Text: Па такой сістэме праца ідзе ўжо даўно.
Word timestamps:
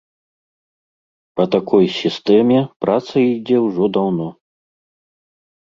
Па 1.39 1.43
такой 1.57 1.85
сістэме 1.99 2.59
праца 2.87 3.15
ідзе 3.33 3.57
ўжо 3.69 3.83
даўно. 4.01 4.27